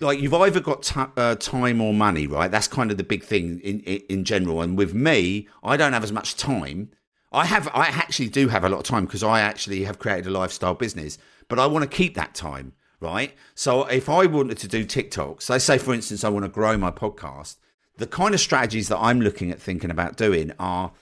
like 0.00 0.20
you've 0.20 0.34
either 0.34 0.60
got 0.60 0.82
t- 0.84 1.00
uh, 1.16 1.34
time 1.34 1.80
or 1.80 1.92
money, 1.92 2.26
right? 2.26 2.50
That's 2.50 2.68
kind 2.68 2.90
of 2.90 2.96
the 2.96 3.04
big 3.04 3.24
thing 3.24 3.60
in, 3.60 3.80
in, 3.80 4.02
in 4.08 4.24
general. 4.24 4.62
And 4.62 4.78
with 4.78 4.94
me, 4.94 5.48
I 5.62 5.76
don't 5.76 5.92
have 5.92 6.04
as 6.04 6.12
much 6.12 6.36
time. 6.36 6.90
I 7.32 7.46
have, 7.46 7.68
I 7.68 7.86
actually 7.86 8.28
do 8.28 8.48
have 8.48 8.62
a 8.62 8.68
lot 8.68 8.78
of 8.78 8.84
time 8.84 9.06
because 9.06 9.22
I 9.22 9.40
actually 9.40 9.84
have 9.84 9.98
created 9.98 10.26
a 10.26 10.30
lifestyle 10.30 10.74
business, 10.74 11.18
but 11.48 11.58
I 11.58 11.66
want 11.66 11.82
to 11.82 11.96
keep 11.96 12.14
that 12.14 12.34
time, 12.34 12.74
right? 13.00 13.34
So 13.54 13.84
if 13.86 14.08
I 14.08 14.26
wanted 14.26 14.58
to 14.58 14.68
do 14.68 14.84
TikToks, 14.84 15.48
let's 15.48 15.64
say 15.64 15.78
for 15.78 15.94
instance, 15.94 16.24
I 16.24 16.28
want 16.28 16.44
to 16.44 16.50
grow 16.50 16.76
my 16.76 16.90
podcast, 16.90 17.56
the 17.96 18.06
kind 18.06 18.34
of 18.34 18.40
strategies 18.40 18.88
that 18.88 18.98
I'm 18.98 19.20
looking 19.20 19.50
at 19.50 19.60
thinking 19.60 19.90
about 19.90 20.16
doing 20.16 20.52
are 20.58 20.92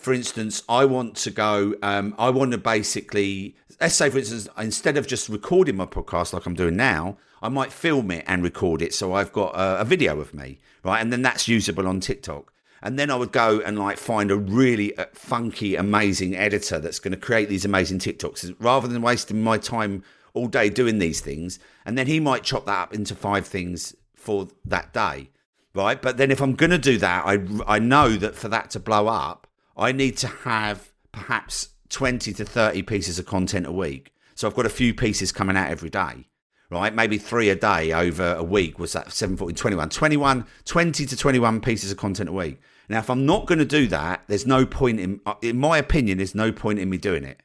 for 0.00 0.14
instance, 0.14 0.62
I 0.66 0.86
want 0.86 1.14
to 1.16 1.30
go, 1.30 1.74
um, 1.82 2.14
I 2.18 2.30
want 2.30 2.52
to 2.52 2.58
basically, 2.58 3.54
let's 3.80 3.94
say, 3.94 4.08
for 4.08 4.16
instance, 4.18 4.48
instead 4.56 4.96
of 4.96 5.06
just 5.06 5.28
recording 5.28 5.76
my 5.76 5.84
podcast 5.84 6.32
like 6.32 6.46
I'm 6.46 6.54
doing 6.54 6.74
now, 6.74 7.18
I 7.42 7.50
might 7.50 7.70
film 7.70 8.10
it 8.10 8.24
and 8.26 8.42
record 8.42 8.80
it. 8.80 8.94
So 8.94 9.12
I've 9.12 9.30
got 9.32 9.54
a, 9.54 9.80
a 9.80 9.84
video 9.84 10.18
of 10.18 10.32
me, 10.32 10.58
right? 10.82 11.00
And 11.00 11.12
then 11.12 11.20
that's 11.20 11.48
usable 11.48 11.86
on 11.86 12.00
TikTok. 12.00 12.50
And 12.82 12.98
then 12.98 13.10
I 13.10 13.16
would 13.16 13.30
go 13.30 13.60
and 13.60 13.78
like 13.78 13.98
find 13.98 14.30
a 14.30 14.36
really 14.36 14.96
uh, 14.96 15.04
funky, 15.12 15.76
amazing 15.76 16.34
editor 16.34 16.78
that's 16.78 16.98
going 16.98 17.12
to 17.12 17.18
create 17.18 17.50
these 17.50 17.66
amazing 17.66 17.98
TikToks 17.98 18.54
rather 18.58 18.88
than 18.88 19.02
wasting 19.02 19.42
my 19.42 19.58
time 19.58 20.02
all 20.32 20.46
day 20.46 20.70
doing 20.70 20.98
these 20.98 21.20
things. 21.20 21.58
And 21.84 21.98
then 21.98 22.06
he 22.06 22.20
might 22.20 22.42
chop 22.42 22.64
that 22.64 22.78
up 22.78 22.94
into 22.94 23.14
five 23.14 23.46
things 23.46 23.94
for 24.14 24.48
that 24.64 24.94
day, 24.94 25.28
right? 25.74 26.00
But 26.00 26.16
then 26.16 26.30
if 26.30 26.40
I'm 26.40 26.54
going 26.54 26.70
to 26.70 26.78
do 26.78 26.96
that, 26.98 27.26
I, 27.26 27.40
I 27.66 27.78
know 27.78 28.16
that 28.16 28.34
for 28.34 28.48
that 28.48 28.70
to 28.70 28.80
blow 28.80 29.06
up, 29.06 29.46
I 29.76 29.92
need 29.92 30.16
to 30.18 30.26
have 30.26 30.92
perhaps 31.12 31.70
20 31.90 32.32
to 32.34 32.44
30 32.44 32.82
pieces 32.82 33.18
of 33.18 33.26
content 33.26 33.66
a 33.66 33.72
week. 33.72 34.12
So 34.34 34.48
I've 34.48 34.54
got 34.54 34.66
a 34.66 34.70
few 34.70 34.94
pieces 34.94 35.32
coming 35.32 35.56
out 35.56 35.70
every 35.70 35.90
day, 35.90 36.28
right? 36.70 36.94
Maybe 36.94 37.18
three 37.18 37.50
a 37.50 37.56
day 37.56 37.92
over 37.92 38.34
a 38.34 38.42
week 38.42 38.78
was 38.78 38.92
that 38.94 39.12
7, 39.12 39.36
14, 39.36 39.54
21. 39.54 39.88
21, 39.90 40.46
20 40.64 41.06
to 41.06 41.16
21 41.16 41.60
pieces 41.60 41.90
of 41.90 41.98
content 41.98 42.28
a 42.28 42.32
week. 42.32 42.58
Now, 42.88 42.98
if 42.98 43.10
I'm 43.10 43.26
not 43.26 43.46
going 43.46 43.58
to 43.58 43.64
do 43.64 43.86
that, 43.88 44.24
there's 44.26 44.46
no 44.46 44.66
point 44.66 44.98
in, 44.98 45.20
uh, 45.26 45.34
in 45.42 45.58
my 45.58 45.78
opinion, 45.78 46.18
there's 46.18 46.34
no 46.34 46.50
point 46.52 46.78
in 46.78 46.90
me 46.90 46.96
doing 46.96 47.24
it. 47.24 47.42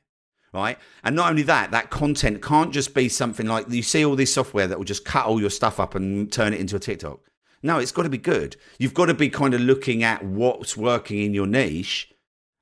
Right. 0.54 0.78
And 1.04 1.18
not 1.18 1.30
only 1.30 1.44
that, 1.44 1.72
that 1.72 1.90
content 1.90 2.42
can't 2.42 2.74
just 2.74 2.96
be 2.96 3.10
something 3.10 3.46
like 3.46 3.70
you 3.70 3.84
see 3.84 4.06
all 4.06 4.16
this 4.16 4.34
software 4.34 4.68
that 4.68 4.78
will 4.78 4.86
just 4.86 5.04
cut 5.04 5.26
all 5.26 5.42
your 5.42 5.50
stuff 5.50 5.82
up 5.82 5.96
and 5.96 6.32
turn 6.32 6.54
it 6.54 6.62
into 6.62 6.78
a 6.78 6.80
TikTok. 6.80 7.20
No, 7.62 7.78
it's 7.78 7.92
got 7.92 8.04
to 8.04 8.10
be 8.10 8.18
good. 8.18 8.56
You've 8.80 8.94
got 8.94 9.08
to 9.08 9.14
be 9.14 9.30
kind 9.30 9.54
of 9.54 9.60
looking 9.60 10.02
at 10.02 10.24
what's 10.24 10.78
working 10.78 11.20
in 11.20 11.34
your 11.34 11.46
niche 11.46 12.15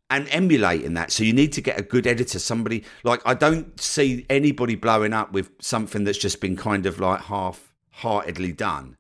and 0.09 0.27
emulating 0.29 0.93
that. 0.95 1.11
So 1.11 1.23
you 1.23 1.33
need 1.33 1.53
to 1.53 1.61
get 1.61 1.79
a 1.79 1.83
good 1.83 2.05
editor, 2.05 2.39
somebody 2.39 2.83
like 3.03 3.21
I 3.25 3.33
don't 3.33 3.79
see 3.79 4.25
anybody 4.29 4.75
blowing 4.75 5.13
up 5.13 5.31
with 5.31 5.49
something 5.59 6.03
that's 6.03 6.17
just 6.17 6.41
been 6.41 6.55
kind 6.55 6.85
of 6.85 6.99
like 6.99 7.21
half 7.21 7.73
heartedly 7.91 8.51
done. 8.51 8.97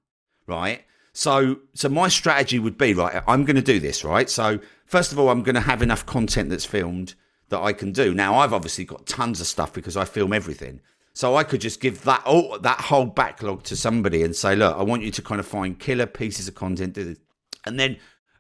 Right. 0.47 0.83
So, 1.13 1.59
so 1.75 1.89
my 1.89 2.07
strategy 2.07 2.57
would 2.57 2.77
be 2.77 2.93
right. 2.93 3.21
I'm 3.27 3.45
going 3.45 3.55
to 3.55 3.61
do 3.61 3.79
this 3.79 4.03
right. 4.03 4.29
So, 4.29 4.59
first 4.85 5.11
of 5.11 5.19
all, 5.19 5.29
I'm 5.29 5.43
going 5.43 5.55
to 5.55 5.61
have 5.61 5.83
enough 5.83 6.05
content 6.07 6.49
that's 6.49 6.65
filmed 6.65 7.13
that 7.49 7.61
I 7.61 7.71
can 7.71 7.91
do. 7.91 8.15
Now, 8.15 8.35
I've 8.35 8.51
obviously 8.51 8.83
got 8.83 9.05
tons 9.05 9.39
of 9.39 9.45
stuff 9.45 9.71
because 9.73 9.95
I 9.95 10.05
film 10.05 10.33
everything. 10.33 10.81
So 11.13 11.35
I 11.35 11.43
could 11.43 11.61
just 11.61 11.79
give 11.79 12.03
that 12.05 12.25
all 12.25 12.57
that 12.59 12.81
whole 12.81 13.05
backlog 13.05 13.61
to 13.63 13.75
somebody 13.75 14.23
and 14.23 14.35
say, 14.35 14.55
look, 14.55 14.75
I 14.75 14.81
want 14.81 15.03
you 15.03 15.11
to 15.11 15.21
kind 15.21 15.39
of 15.39 15.45
find 15.45 15.77
killer 15.77 16.07
pieces 16.07 16.47
of 16.47 16.55
content, 16.55 16.93
do 16.93 17.03
this. 17.03 17.19
and 17.65 17.79
then, 17.79 17.97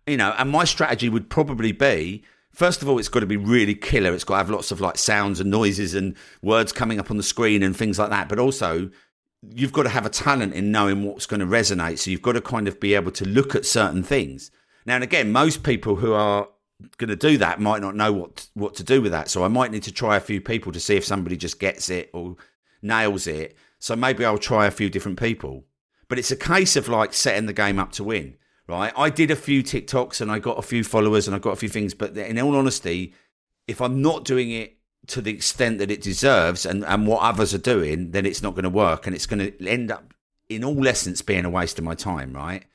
you 0.07 0.17
know, 0.17 0.33
and 0.39 0.49
my 0.49 0.63
strategy 0.63 1.09
would 1.09 1.29
probably 1.29 1.71
be. 1.71 2.23
First 2.53 2.81
of 2.81 2.89
all, 2.89 2.99
it's 2.99 3.09
got 3.09 3.21
to 3.21 3.25
be 3.25 3.37
really 3.37 3.75
killer. 3.75 4.13
It's 4.13 4.23
got 4.23 4.35
to 4.35 4.37
have 4.39 4.49
lots 4.49 4.71
of 4.71 4.79
like 4.79 4.97
sounds 4.97 5.39
and 5.39 5.49
noises 5.49 5.95
and 5.95 6.15
words 6.41 6.71
coming 6.71 6.99
up 6.99 7.09
on 7.09 7.17
the 7.17 7.23
screen 7.23 7.63
and 7.63 7.75
things 7.75 7.97
like 7.97 8.11
that. 8.11 8.29
But 8.29 8.39
also, 8.39 8.91
you've 9.41 9.73
got 9.73 9.83
to 9.83 9.89
have 9.89 10.05
a 10.05 10.09
talent 10.09 10.53
in 10.53 10.71
knowing 10.71 11.03
what's 11.03 11.25
going 11.25 11.39
to 11.39 11.45
resonate. 11.45 11.99
So 11.99 12.11
you've 12.11 12.21
got 12.21 12.33
to 12.33 12.41
kind 12.41 12.67
of 12.67 12.79
be 12.79 12.93
able 12.93 13.11
to 13.11 13.25
look 13.25 13.55
at 13.55 13.65
certain 13.65 14.03
things. 14.03 14.51
Now 14.85 14.95
and 14.95 15.03
again, 15.03 15.31
most 15.31 15.63
people 15.63 15.95
who 15.95 16.13
are 16.13 16.47
going 16.97 17.09
to 17.09 17.15
do 17.15 17.37
that 17.37 17.59
might 17.59 17.81
not 17.81 17.95
know 17.95 18.11
what 18.11 18.47
what 18.53 18.75
to 18.75 18.83
do 18.83 19.01
with 19.01 19.11
that. 19.11 19.29
So 19.29 19.43
I 19.43 19.47
might 19.47 19.71
need 19.71 19.83
to 19.83 19.91
try 19.91 20.17
a 20.17 20.21
few 20.21 20.41
people 20.41 20.71
to 20.71 20.79
see 20.79 20.95
if 20.95 21.05
somebody 21.05 21.37
just 21.37 21.59
gets 21.59 21.89
it 21.89 22.09
or 22.13 22.35
nails 22.81 23.27
it. 23.27 23.55
So 23.79 23.95
maybe 23.95 24.25
I'll 24.25 24.37
try 24.37 24.65
a 24.65 24.71
few 24.71 24.89
different 24.89 25.19
people. 25.19 25.65
But 26.07 26.19
it's 26.19 26.31
a 26.31 26.35
case 26.35 26.75
of 26.75 26.87
like 26.87 27.13
setting 27.13 27.47
the 27.47 27.53
game 27.53 27.79
up 27.79 27.91
to 27.93 28.03
win, 28.03 28.35
right? 28.67 28.93
I 28.95 29.09
did 29.09 29.31
a 29.31 29.35
few 29.35 29.63
TikToks 29.63 30.21
and 30.21 30.31
I 30.31 30.39
got 30.39 30.57
a 30.57 30.61
few 30.61 30.83
followers 30.83 31.27
and 31.27 31.35
I 31.35 31.39
got 31.39 31.51
a 31.51 31.57
few 31.57 31.69
things, 31.69 31.93
but 31.93 32.17
in 32.17 32.39
all 32.39 32.55
honesty, 32.55 33.13
if 33.67 33.81
I'm 33.81 34.01
not 34.01 34.25
doing 34.25 34.51
it 34.51 34.77
to 35.07 35.21
the 35.21 35.31
extent 35.31 35.79
that 35.79 35.91
it 35.91 36.01
deserves 36.01 36.65
and, 36.65 36.85
and 36.85 37.07
what 37.07 37.21
others 37.21 37.53
are 37.53 37.59
doing, 37.59 38.11
then 38.11 38.25
it's 38.25 38.41
not 38.41 38.53
going 38.53 38.63
to 38.63 38.69
work 38.69 39.05
and 39.05 39.15
it's 39.15 39.25
going 39.25 39.39
to 39.39 39.67
end 39.67 39.91
up, 39.91 40.13
in 40.49 40.63
all 40.63 40.87
essence, 40.87 41.21
being 41.21 41.45
a 41.45 41.49
waste 41.49 41.77
of 41.77 41.85
my 41.85 41.95
time, 41.95 42.33
right? 42.33 42.65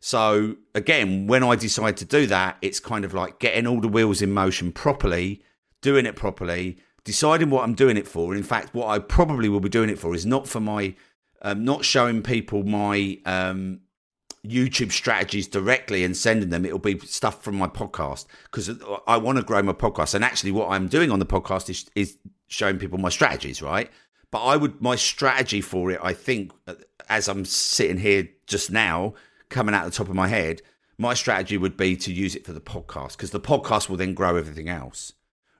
So, 0.00 0.56
again, 0.74 1.26
when 1.26 1.42
I 1.42 1.56
decide 1.56 1.96
to 1.98 2.04
do 2.04 2.26
that, 2.26 2.58
it's 2.62 2.80
kind 2.80 3.04
of 3.04 3.14
like 3.14 3.38
getting 3.38 3.66
all 3.66 3.80
the 3.80 3.88
wheels 3.88 4.22
in 4.22 4.32
motion 4.32 4.72
properly, 4.72 5.42
doing 5.80 6.06
it 6.06 6.16
properly, 6.16 6.78
deciding 7.04 7.50
what 7.50 7.64
I'm 7.64 7.74
doing 7.74 7.96
it 7.96 8.06
for. 8.06 8.34
In 8.34 8.42
fact, 8.42 8.74
what 8.74 8.88
I 8.88 8.98
probably 8.98 9.48
will 9.48 9.60
be 9.60 9.68
doing 9.68 9.90
it 9.90 9.98
for 9.98 10.14
is 10.14 10.26
not 10.26 10.46
for 10.46 10.60
my, 10.60 10.94
um, 11.42 11.64
not 11.64 11.84
showing 11.84 12.22
people 12.22 12.62
my 12.64 13.18
um, 13.24 13.80
YouTube 14.46 14.92
strategies 14.92 15.46
directly 15.46 16.04
and 16.04 16.16
sending 16.16 16.50
them. 16.50 16.64
It'll 16.64 16.78
be 16.78 16.98
stuff 17.00 17.42
from 17.42 17.56
my 17.56 17.66
podcast 17.66 18.26
because 18.44 18.70
I 19.06 19.16
want 19.16 19.38
to 19.38 19.44
grow 19.44 19.62
my 19.62 19.72
podcast. 19.72 20.14
And 20.14 20.24
actually, 20.24 20.52
what 20.52 20.70
I'm 20.70 20.88
doing 20.88 21.10
on 21.10 21.18
the 21.18 21.26
podcast 21.26 21.68
is, 21.70 21.88
is 21.94 22.16
showing 22.48 22.78
people 22.78 22.98
my 22.98 23.08
strategies, 23.08 23.62
right? 23.62 23.90
But 24.30 24.44
I 24.44 24.56
would, 24.56 24.80
my 24.80 24.96
strategy 24.96 25.60
for 25.60 25.90
it, 25.90 26.00
I 26.02 26.12
think, 26.12 26.52
as 27.08 27.28
I'm 27.28 27.44
sitting 27.44 27.98
here 27.98 28.28
just 28.46 28.70
now, 28.70 29.14
coming 29.48 29.74
out 29.74 29.84
the 29.84 29.90
top 29.90 30.08
of 30.08 30.14
my 30.14 30.28
head, 30.28 30.62
my 30.98 31.14
strategy 31.14 31.58
would 31.58 31.76
be 31.76 31.96
to 31.96 32.12
use 32.12 32.34
it 32.34 32.44
for 32.44 32.52
the 32.52 32.60
podcast 32.60 33.12
because 33.12 33.30
the 33.30 33.40
podcast 33.40 33.88
will 33.88 33.96
then 33.96 34.14
grow 34.14 34.36
everything 34.36 34.68
else, 34.68 35.12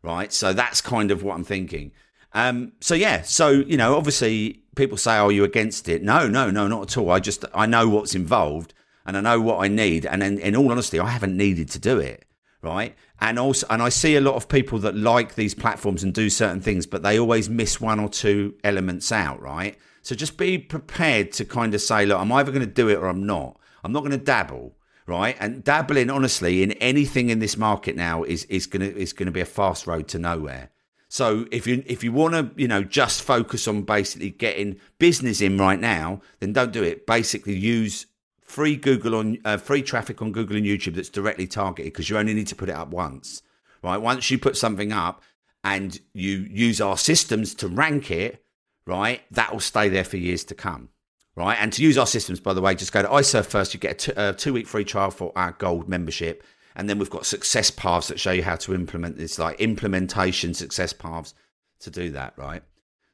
right? 0.03 0.33
So 0.33 0.53
that's 0.53 0.81
kind 0.81 1.11
of 1.11 1.23
what 1.23 1.35
I'm 1.35 1.45
thinking. 1.45 1.93
Um, 2.33 2.73
so 2.81 2.95
yeah, 2.95 3.23
so 3.23 3.51
you 3.51 3.77
know, 3.77 3.97
obviously 3.97 4.63
people 4.77 4.97
say, 4.97 5.17
"Are 5.17 5.33
you 5.33 5.43
against 5.45 5.89
it?" 5.89 6.03
No, 6.03 6.29
no, 6.29 6.51
no, 6.51 6.69
not 6.69 6.83
at 6.83 6.97
all. 6.97 7.11
I 7.11 7.19
just 7.19 7.45
I 7.55 7.67
know 7.67 7.89
what's 7.89 8.15
involved 8.15 8.73
and 9.05 9.17
I 9.17 9.21
know 9.21 9.41
what 9.41 9.65
I 9.65 9.69
need, 9.69 10.07
and 10.07 10.23
in, 10.23 10.39
in 10.39 10.57
all 10.57 10.71
honesty, 10.71 10.99
I 11.01 11.09
haven't 11.09 11.37
needed 11.37 11.69
to 11.71 11.79
do 11.79 11.99
it, 11.99 12.25
right? 12.63 12.97
And 13.21 13.39
also, 13.39 13.67
and 13.71 13.83
I 13.83 13.89
see 13.89 14.17
a 14.17 14.21
lot 14.21 14.35
of 14.35 14.49
people 14.49 14.79
that 14.81 14.97
like 14.97 15.35
these 15.35 15.55
platforms 15.55 16.03
and 16.03 16.13
do 16.13 16.29
certain 16.31 16.61
things, 16.61 16.87
but 16.87 17.03
they 17.03 17.19
always 17.19 17.49
miss 17.49 17.81
one 17.81 18.01
or 18.01 18.09
two 18.09 18.55
elements 18.65 19.11
out, 19.11 19.41
right? 19.41 19.79
So 20.03 20.15
just 20.15 20.37
be 20.37 20.59
prepared 20.59 21.33
to 21.33 21.45
kind 21.45 21.75
of 21.75 21.81
say, 21.81 22.07
"Look, 22.07 22.21
I'm 22.21 22.33
either 22.33 22.53
going 22.53 22.67
to 22.67 22.73
do 22.73 22.89
it 22.89 22.97
or 22.97 23.07
I'm 23.07 23.27
not. 23.27 23.59
I'm 23.83 23.93
not 23.93 24.01
going 24.01 24.19
to 24.19 24.25
dabble." 24.25 24.77
right? 25.07 25.37
And 25.39 25.63
dabbling, 25.63 26.11
honestly, 26.11 26.63
in 26.63 26.73
anything 26.73 27.31
in 27.31 27.39
this 27.39 27.57
market 27.57 27.97
now 27.97 28.25
is 28.25 28.45
is 28.47 28.67
gonna 28.67 28.87
is 28.87 29.13
gonna 29.13 29.31
be 29.31 29.41
a 29.41 29.47
fast 29.47 29.87
road 29.87 30.09
to 30.09 30.19
nowhere. 30.19 30.71
So 31.09 31.47
if 31.53 31.67
you 31.67 31.83
if 31.87 32.03
you 32.03 32.13
want 32.13 32.35
to 32.35 32.51
you 32.61 32.69
know 32.69 32.83
just 32.83 33.23
focus 33.23 33.69
on 33.69 33.83
basically 33.83 34.31
getting 34.31 34.79
business 34.99 35.41
in 35.41 35.59
right 35.59 35.79
now, 35.79 36.21
then 36.41 36.53
don't 36.53 36.73
do 36.73 36.83
it. 36.83 37.07
Basically, 37.07 37.55
use 37.55 38.07
free 38.43 38.77
Google 38.77 39.15
on 39.15 39.39
uh, 39.45 39.57
free 39.57 39.83
traffic 39.83 40.21
on 40.21 40.33
Google 40.33 40.57
and 40.57 40.67
YouTube 40.67 40.95
that's 40.95 41.09
directly 41.09 41.47
targeted 41.47 41.93
because 41.93 42.11
you 42.11 42.19
only 42.19 42.35
need 42.35 42.49
to 42.49 42.57
put 42.57 42.69
it 42.69 42.75
up 42.75 42.89
once, 42.89 43.43
right? 43.83 43.99
Once 43.99 44.31
you 44.31 44.39
put 44.39 44.57
something 44.57 44.93
up 44.93 45.23
and 45.63 46.01
you 46.13 46.47
use 46.51 46.81
our 46.81 46.97
systems 46.97 47.55
to 47.57 47.69
rank 47.69 48.11
it, 48.11 48.45
right? 48.87 49.23
That 49.31 49.53
will 49.53 49.61
stay 49.61 49.89
there 49.89 50.05
for 50.05 50.17
years 50.17 50.45
to 50.45 50.55
come, 50.55 50.89
right? 51.35 51.57
And 51.61 51.73
to 51.73 51.83
use 51.83 51.99
our 51.99 52.07
systems, 52.07 52.41
by 52.41 52.53
the 52.53 52.61
way, 52.61 52.75
just 52.75 52.93
go 52.93 53.03
to 53.03 53.09
iServeFirst. 53.09 53.75
You 53.75 53.81
get 53.81 54.09
a 54.17 54.33
two 54.33 54.53
week 54.53 54.67
free 54.67 54.85
trial 54.85 55.11
for 55.11 55.33
our 55.37 55.53
gold 55.53 55.89
membership 55.89 56.43
and 56.77 56.89
then 56.89 56.99
we've 56.99 57.11
got 57.11 57.27
success 57.27 57.71
paths 57.71 58.09
that 58.09 58.21
show 58.21 58.33
you 58.33 58.43
how 58.43 58.57
to 58.57 58.75
implement 58.75 59.17
this, 59.17 59.39
like 59.39 59.59
implementation 59.59 60.53
success 60.53 60.93
paths 60.93 61.35
to 61.81 61.91
do 61.91 62.11
that, 62.11 62.35
right? 62.37 62.63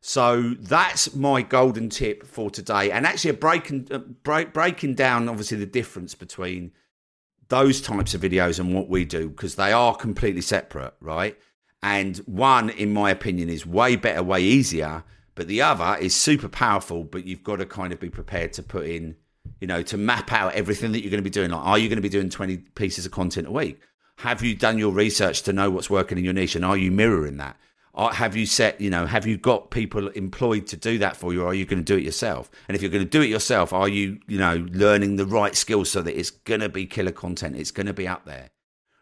So 0.00 0.54
that's 0.59 1.14
my 1.14 1.42
golden 1.42 1.88
tip 1.88 2.26
for 2.26 2.50
today, 2.50 2.90
and 2.90 3.07
actually 3.07 3.31
a 3.31 3.35
breaking 3.35 3.87
uh, 3.92 3.99
break, 3.99 4.52
breaking 4.52 4.97
down 4.97 5.28
obviously 5.28 5.59
the 5.59 5.66
difference 5.66 6.16
between 6.16 6.73
those 7.49 7.81
types 7.81 8.14
of 8.14 8.21
videos 8.21 8.59
and 8.59 8.75
what 8.75 8.88
we 8.88 9.04
do 9.04 9.28
because 9.28 9.54
they 9.54 9.73
are 9.73 9.95
completely 9.95 10.40
separate, 10.40 10.95
right? 11.00 11.38
And 11.85 12.16
one, 12.19 12.71
in 12.71 12.92
my 12.92 13.11
opinion, 13.11 13.49
is 13.49 13.64
way 13.64 13.95
better, 13.95 14.25
way 14.25 14.42
easier, 14.42 15.04
but 15.37 15.47
the 15.47 15.62
other 15.62 15.97
is 16.00 16.16
super 16.16 16.49
powerful. 16.49 17.04
But 17.04 17.26
you've 17.26 17.45
got 17.45 17.57
to 17.57 17.66
kind 17.66 17.92
of 17.92 18.00
be 18.00 18.11
prepared 18.11 18.52
to 18.54 18.62
put 18.62 18.87
in 18.87 19.16
you 19.61 19.66
know, 19.68 19.82
to 19.82 19.96
map 19.96 20.32
out 20.32 20.54
everything 20.54 20.92
that 20.92 21.02
you're 21.02 21.11
going 21.11 21.22
to 21.22 21.25
be 21.25 21.30
doing. 21.30 21.50
Like, 21.50 21.64
are 21.64 21.78
you 21.78 21.88
going 21.88 21.96
to 21.96 22.02
be 22.02 22.08
doing 22.08 22.28
20 22.28 22.56
pieces 22.75 23.06
of 23.06 23.12
content 23.12 23.46
a 23.46 23.52
week? 23.52 23.80
Have 24.16 24.42
you 24.42 24.54
done 24.54 24.78
your 24.78 24.92
research 24.92 25.42
to 25.42 25.52
know 25.52 25.70
what's 25.70 25.88
working 25.88 26.18
in 26.18 26.25
your 26.25 26.34
niche? 26.34 26.56
And 26.56 26.64
are 26.64 26.76
you 26.76 26.90
mirroring 26.90 27.37
that? 27.38 27.56
Have 27.94 28.37
you 28.37 28.46
set, 28.46 28.80
you 28.80 28.88
know, 28.88 29.06
have 29.06 29.26
you 29.26 29.37
got 29.37 29.70
people 29.70 30.08
employed 30.08 30.66
to 30.68 30.76
do 30.76 30.99
that 30.99 31.16
for 31.16 31.32
you? 31.32 31.42
Or 31.42 31.49
are 31.49 31.54
you 31.54 31.66
going 31.66 31.78
to 31.78 31.84
do 31.84 31.96
it 31.96 32.04
yourself? 32.04 32.50
And 32.66 32.75
if 32.75 32.82
you're 32.82 32.90
going 32.90 33.04
to 33.04 33.08
do 33.08 33.22
it 33.22 33.28
yourself, 33.28 33.72
are 33.72 33.88
you, 33.88 34.18
you 34.26 34.38
know, 34.38 34.66
learning 34.72 35.16
the 35.16 35.26
right 35.26 35.54
skills 35.54 35.90
so 35.90 36.02
that 36.02 36.18
it's 36.18 36.30
going 36.30 36.61
to 36.61 36.68
be 36.68 36.87
killer 36.87 37.12
content? 37.12 37.56
It's 37.56 37.70
going 37.70 37.87
to 37.87 37.92
be 37.92 38.08
up 38.08 38.25
there, 38.25 38.50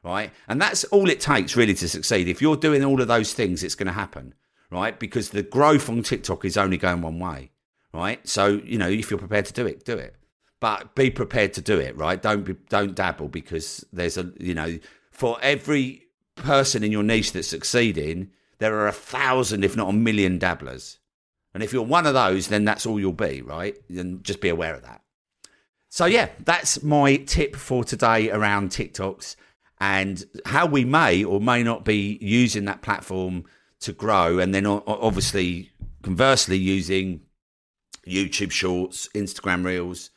right? 0.02 0.32
And 0.48 0.60
that's 0.60 0.84
all 0.84 1.08
it 1.08 1.20
takes 1.20 1.56
really 1.56 1.74
to 1.74 1.88
succeed. 1.88 2.28
If 2.28 2.42
you're 2.42 2.56
doing 2.56 2.84
all 2.84 3.00
of 3.00 3.08
those 3.08 3.32
things, 3.32 3.62
it's 3.62 3.76
going 3.76 3.86
to 3.86 3.92
happen, 3.92 4.34
right? 4.70 4.98
Because 4.98 5.30
the 5.30 5.42
growth 5.42 5.88
on 5.88 6.02
TikTok 6.02 6.44
is 6.44 6.56
only 6.56 6.76
going 6.76 7.00
one 7.00 7.20
way, 7.20 7.52
right? 7.94 8.26
So, 8.28 8.60
you 8.64 8.76
know, 8.76 8.88
if 8.88 9.10
you're 9.10 9.20
prepared 9.20 9.46
to 9.46 9.52
do 9.52 9.66
it, 9.66 9.84
do 9.84 9.96
it 9.96 10.16
but 10.60 10.94
be 10.94 11.10
prepared 11.10 11.52
to 11.54 11.60
do 11.60 11.78
it 11.78 11.96
right? 11.96 12.20
Don't 12.20 12.44
be, 12.44 12.54
don't 12.68 12.94
dabble 12.94 13.28
because 13.28 13.84
there's 13.92 14.16
a 14.16 14.32
you 14.38 14.54
know 14.54 14.78
for 15.10 15.38
every 15.42 16.06
person 16.36 16.84
in 16.84 16.92
your 16.92 17.02
niche 17.02 17.32
that's 17.32 17.48
succeeding 17.48 18.30
there 18.58 18.74
are 18.76 18.88
a 18.88 18.92
thousand 18.92 19.64
if 19.64 19.76
not 19.76 19.88
a 19.88 19.92
million 19.92 20.38
dabblers. 20.38 20.98
And 21.52 21.64
if 21.64 21.72
you're 21.72 21.82
one 21.82 22.06
of 22.06 22.14
those 22.14 22.48
then 22.48 22.64
that's 22.64 22.86
all 22.86 23.00
you'll 23.00 23.12
be 23.12 23.42
right? 23.42 23.76
And 23.88 24.22
just 24.22 24.40
be 24.40 24.48
aware 24.48 24.74
of 24.74 24.82
that. 24.82 25.02
So 25.88 26.06
yeah 26.06 26.28
that's 26.38 26.82
my 26.82 27.16
tip 27.16 27.56
for 27.56 27.82
today 27.82 28.30
around 28.30 28.70
tiktoks 28.70 29.36
and 29.80 30.24
how 30.44 30.66
we 30.66 30.84
may 30.84 31.24
or 31.24 31.40
may 31.40 31.62
not 31.62 31.84
be 31.84 32.18
using 32.20 32.66
that 32.66 32.82
platform 32.82 33.44
to 33.80 33.92
grow 33.92 34.38
and 34.38 34.54
then 34.54 34.66
obviously 34.66 35.70
conversely 36.02 36.58
using 36.58 37.22
youtube 38.06 38.50
shorts 38.50 39.08
instagram 39.14 39.64
reels 39.64 40.10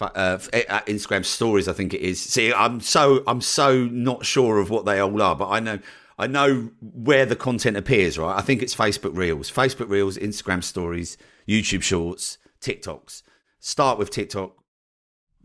uh, 0.00 0.38
Instagram 0.38 1.24
stories. 1.24 1.68
I 1.68 1.72
think 1.72 1.94
it 1.94 2.00
is. 2.00 2.20
See, 2.20 2.52
I'm 2.52 2.80
so 2.80 3.22
I'm 3.26 3.40
so 3.40 3.84
not 3.84 4.24
sure 4.24 4.58
of 4.58 4.70
what 4.70 4.84
they 4.84 4.98
all 5.00 5.20
are, 5.22 5.36
but 5.36 5.48
I 5.48 5.60
know 5.60 5.78
I 6.18 6.26
know 6.26 6.70
where 6.80 7.26
the 7.26 7.36
content 7.36 7.76
appears. 7.76 8.18
Right, 8.18 8.36
I 8.36 8.42
think 8.42 8.62
it's 8.62 8.74
Facebook 8.74 9.16
Reels, 9.16 9.50
Facebook 9.50 9.88
Reels, 9.88 10.16
Instagram 10.16 10.62
stories, 10.62 11.16
YouTube 11.48 11.82
Shorts, 11.82 12.38
TikToks. 12.60 13.22
Start 13.60 13.98
with 13.98 14.10
TikTok, 14.10 14.52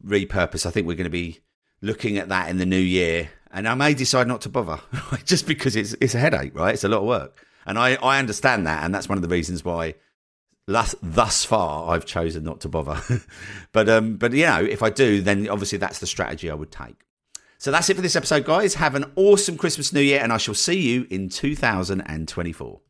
repurpose. 0.05 0.65
I 0.65 0.71
think 0.71 0.87
we're 0.87 0.95
going 0.95 1.05
to 1.05 1.09
be 1.09 1.39
looking 1.81 2.17
at 2.17 2.29
that 2.29 2.49
in 2.49 2.57
the 2.57 2.65
new 2.65 2.77
year, 2.77 3.29
and 3.51 3.67
I 3.67 3.75
may 3.75 3.93
decide 3.93 4.27
not 4.27 4.41
to 4.41 4.49
bother, 4.49 4.79
just 5.25 5.47
because 5.47 5.75
it's 5.75 5.95
it's 6.01 6.15
a 6.15 6.19
headache. 6.19 6.55
Right, 6.55 6.73
it's 6.73 6.83
a 6.83 6.89
lot 6.89 6.99
of 6.99 7.05
work, 7.05 7.45
and 7.65 7.77
I 7.77 7.95
I 7.95 8.19
understand 8.19 8.67
that, 8.67 8.83
and 8.83 8.93
that's 8.93 9.09
one 9.09 9.17
of 9.17 9.21
the 9.21 9.29
reasons 9.29 9.63
why 9.63 9.95
thus, 10.69 10.95
thus 11.01 11.45
far, 11.45 11.93
I've 11.93 12.05
chosen 12.05 12.43
not 12.43 12.61
to 12.61 12.69
bother. 12.69 13.01
but 13.71 13.89
um, 13.89 14.17
but 14.17 14.33
you 14.33 14.45
know, 14.45 14.63
if 14.63 14.83
I 14.83 14.89
do, 14.89 15.21
then 15.21 15.49
obviously 15.49 15.77
that's 15.77 15.99
the 15.99 16.07
strategy 16.07 16.49
I 16.49 16.53
would 16.53 16.71
take. 16.71 17.05
So 17.57 17.71
that's 17.71 17.89
it 17.89 17.95
for 17.95 18.01
this 18.01 18.15
episode, 18.15 18.45
guys. 18.45 18.75
Have 18.75 18.95
an 18.95 19.11
awesome 19.15 19.57
Christmas, 19.57 19.91
New 19.91 19.99
Year, 19.99 20.21
and 20.21 20.31
I 20.31 20.37
shall 20.37 20.53
see 20.53 20.79
you 20.79 21.07
in 21.09 21.27
2024. 21.27 22.81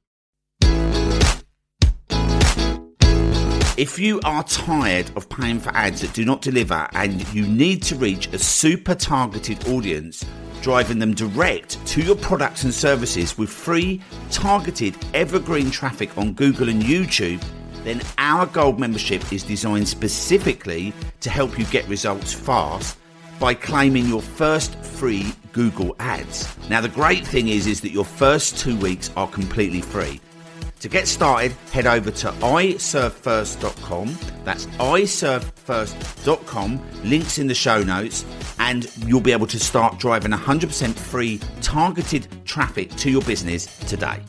If 3.78 3.98
you 3.98 4.20
are 4.26 4.44
tired 4.44 5.10
of 5.16 5.30
paying 5.30 5.60
for 5.60 5.70
ads 5.70 6.02
that 6.02 6.14
do 6.14 6.26
not 6.26 6.42
deliver 6.42 6.86
and 6.92 7.34
you 7.34 7.48
need 7.48 7.82
to 7.84 7.96
reach 7.96 8.28
a 8.34 8.38
super 8.38 8.94
targeted 8.94 9.70
audience, 9.70 10.26
driving 10.62 11.00
them 11.00 11.14
direct 11.14 11.84
to 11.88 12.02
your 12.02 12.18
products 12.18 12.66
and 12.66 12.74
services 12.74 13.38
with 13.38 13.50
free, 13.50 14.02
targeted, 14.32 14.98
evergreen 15.14 15.72
traffic 15.72 16.16
on 16.18 16.34
Google 16.34 16.68
and 16.68 16.84
YouTube, 16.84 17.42
then 17.84 18.02
our 18.18 18.46
gold 18.46 18.80
membership 18.80 19.32
is 19.32 19.44
designed 19.44 19.88
specifically 19.88 20.94
to 21.22 21.30
help 21.30 21.58
you 21.58 21.66
get 21.66 21.88
results 21.88 22.34
fast 22.34 22.98
by 23.40 23.54
claiming 23.54 24.08
your 24.08 24.22
first 24.22 24.76
free 24.80 25.34
Google 25.54 25.96
ads. 26.00 26.48
Now 26.70 26.82
the 26.82 26.90
great 26.90 27.26
thing 27.26 27.48
is 27.48 27.68
is 27.68 27.82
that 27.82 27.92
your 27.92 28.06
first 28.06 28.58
2 28.58 28.76
weeks 28.78 29.12
are 29.16 29.28
completely 29.28 29.82
free. 29.82 30.20
To 30.82 30.88
get 30.88 31.08
started, 31.10 31.52
head 31.74 31.88
over 31.88 32.10
to 32.10 32.32
iservefirst.com. 32.32 34.18
That's 34.46 34.66
iservefirst.com. 34.66 36.82
Links 37.04 37.38
in 37.38 37.48
the 37.48 37.54
show 37.54 37.84
notes, 37.84 38.24
and 38.60 38.90
you'll 39.06 39.20
be 39.20 39.34
able 39.34 39.48
to 39.48 39.60
start 39.60 40.00
driving 40.00 40.32
100% 40.32 40.96
free 40.96 41.42
targeted 41.62 42.30
traffic 42.46 42.96
to 42.96 43.12
your 43.12 43.22
business 43.24 43.66
today. 43.90 44.22